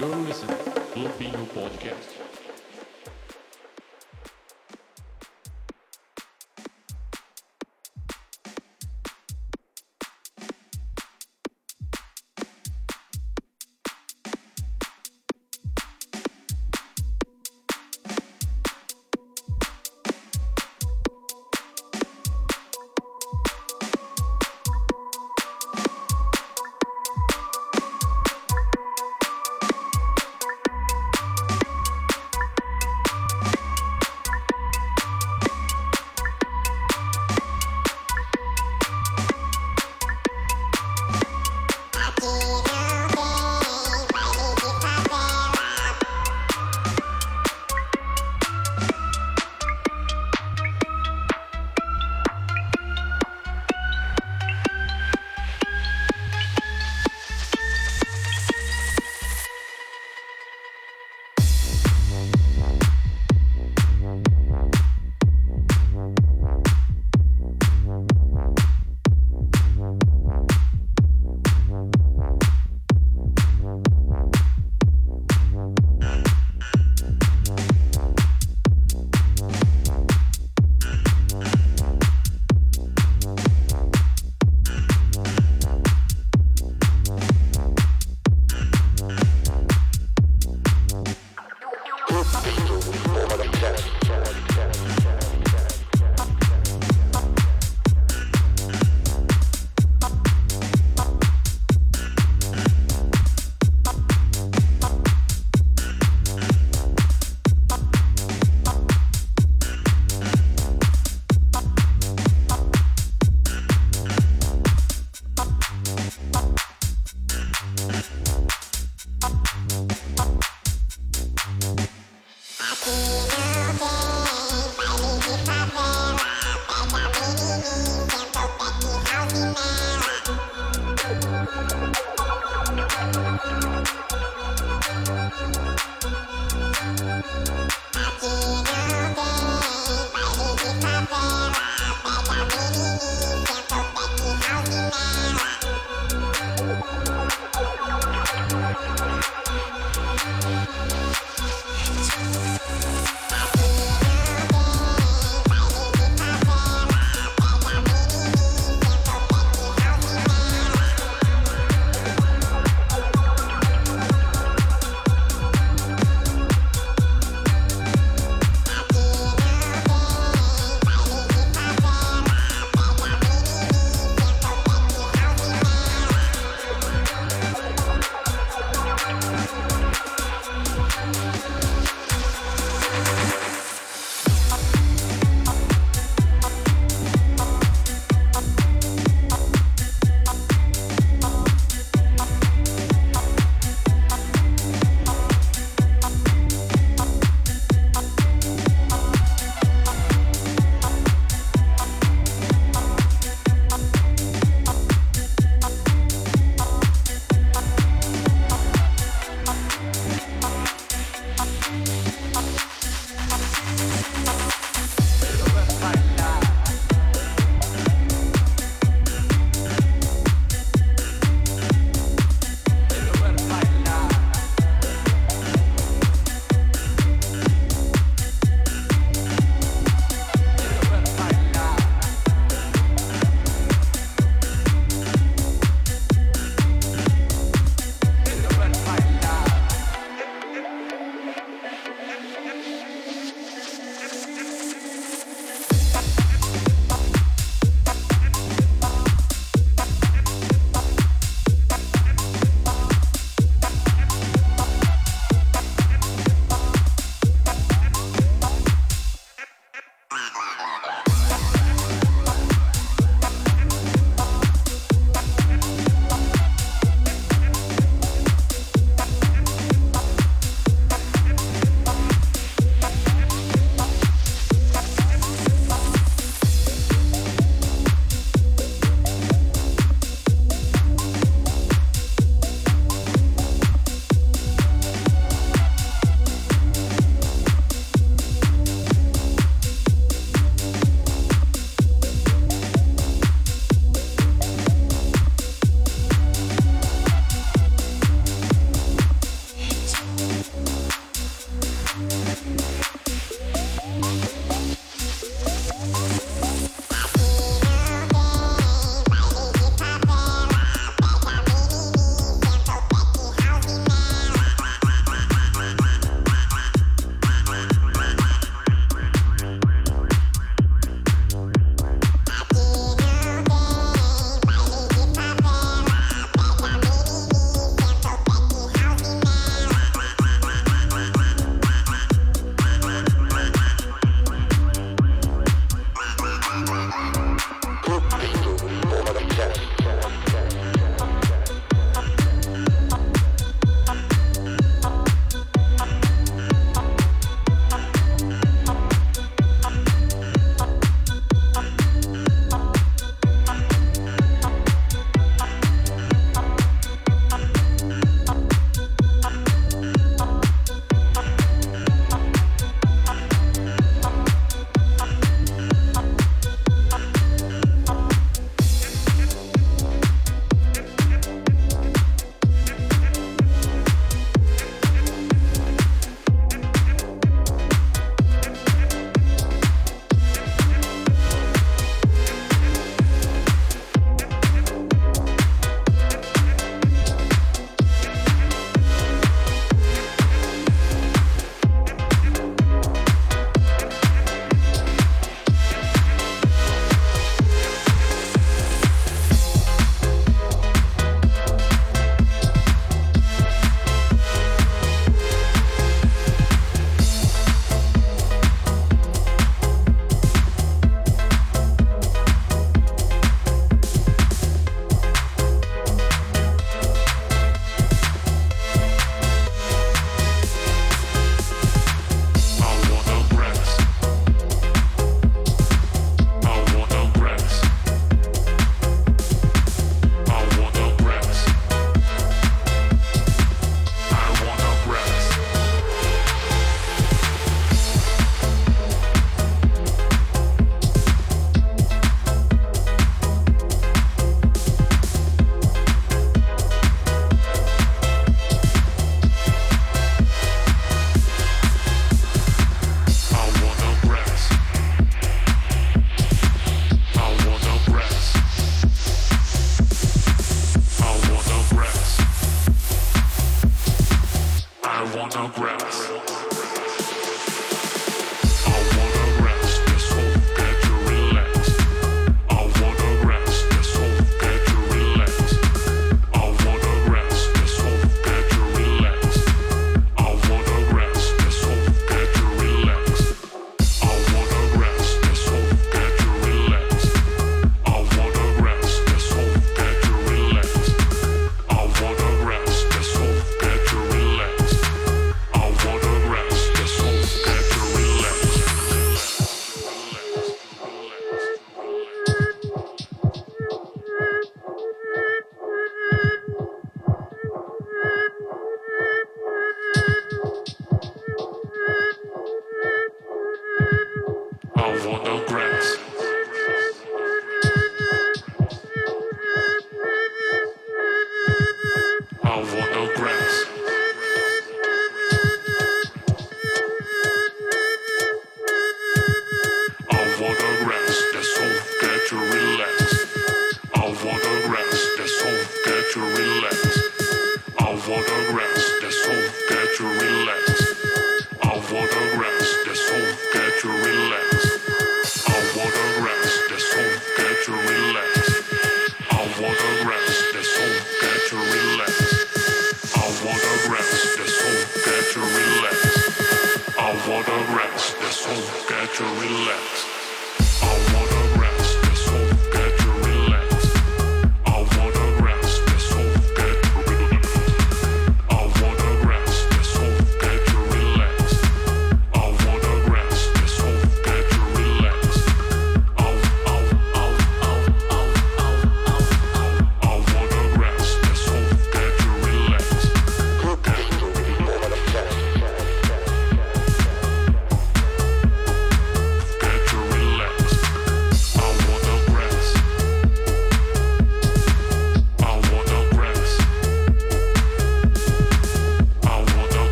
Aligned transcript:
You're 0.00 0.16
listening 0.16 0.56
Filipino 0.94 1.44
Podcast. 1.54 2.29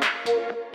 Thank 0.00 0.67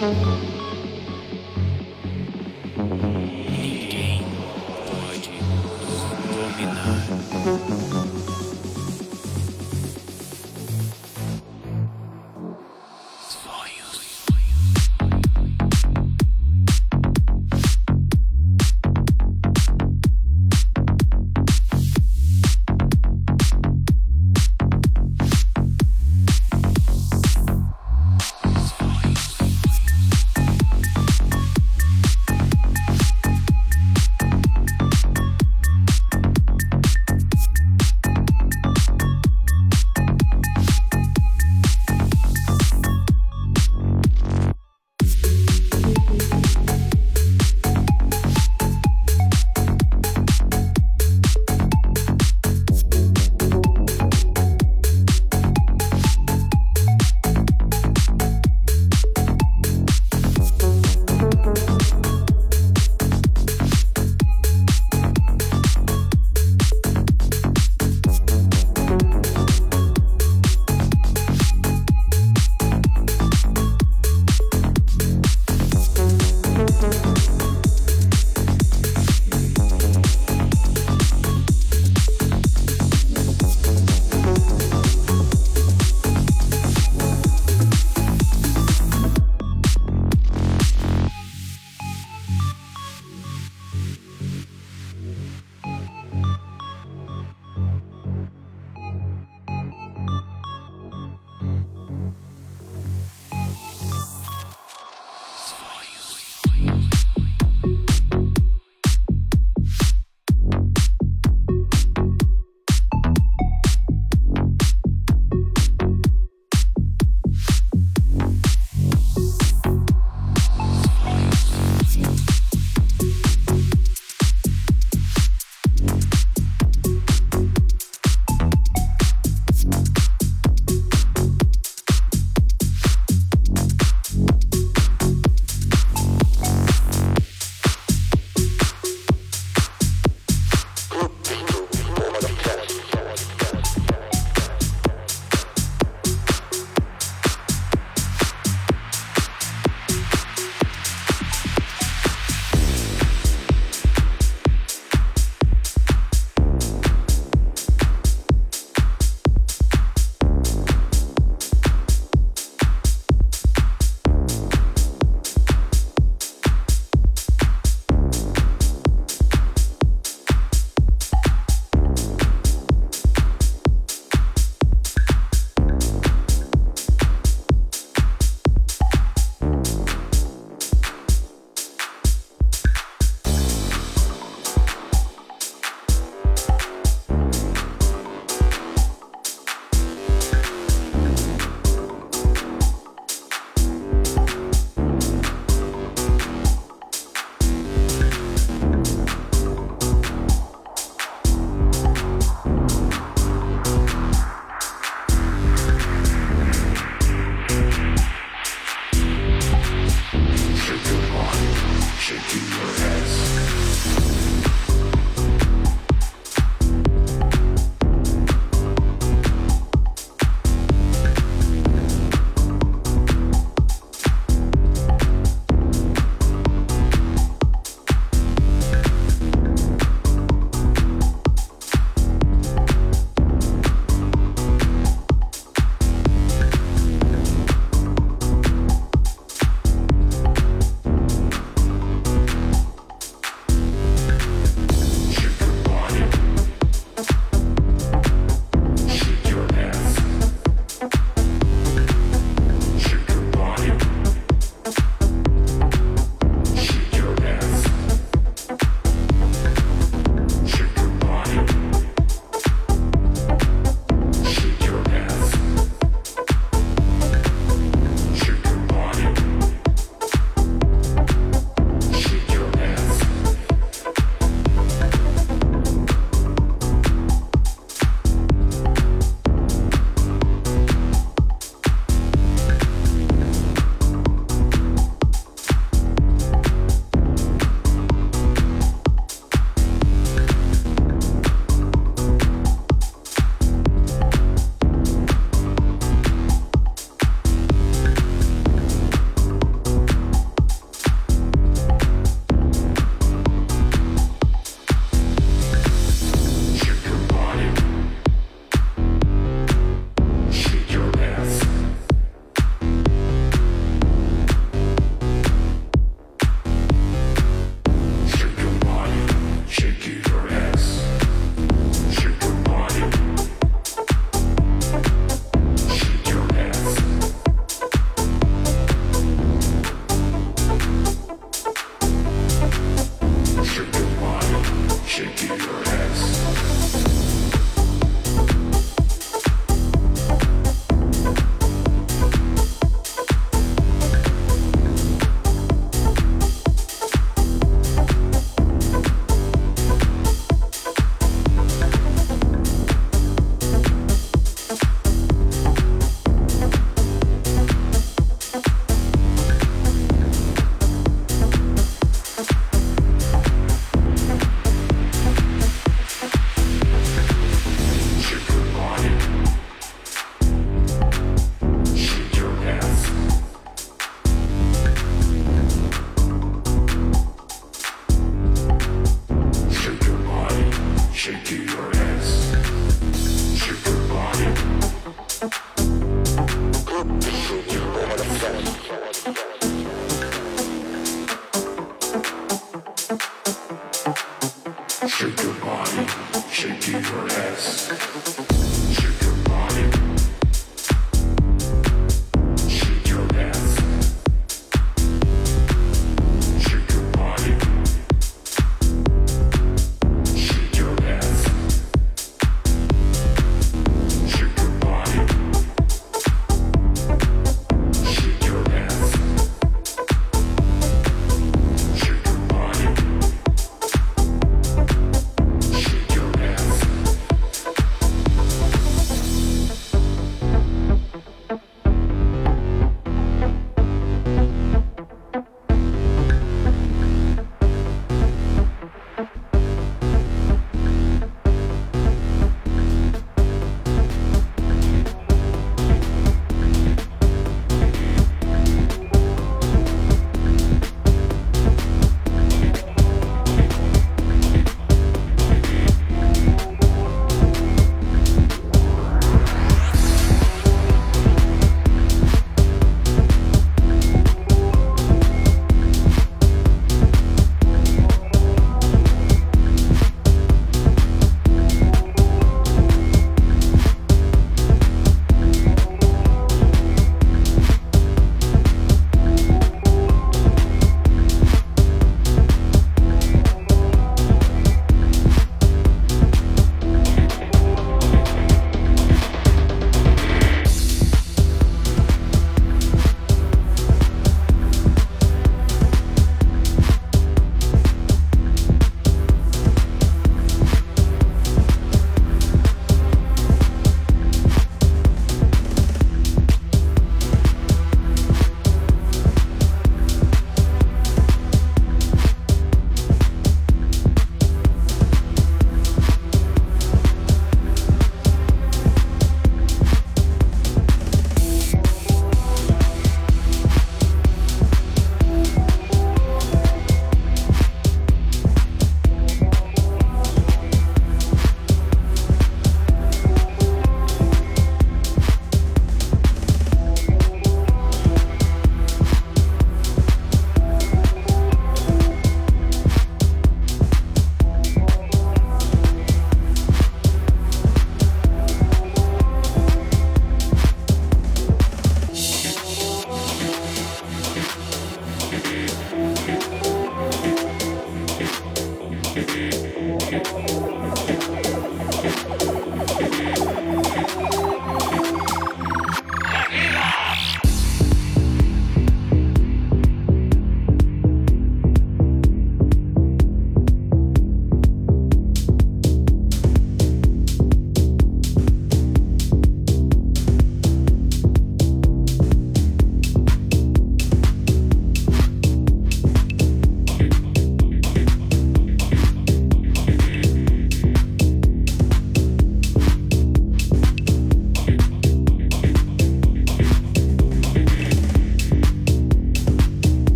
Ninguém 0.00 0.35